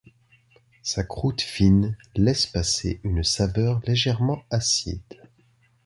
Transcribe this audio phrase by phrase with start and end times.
[0.81, 5.03] Sa croûte fine laisse passer une saveur légèrement acide.